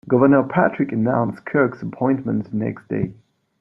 Governor 0.09 0.41
Patrick 0.47 0.91
announced 0.93 1.45
Kirk's 1.45 1.83
appointment 1.83 2.49
the 2.49 2.57
next 2.57 2.87
day. 2.87 3.13